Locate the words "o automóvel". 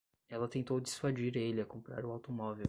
2.03-2.59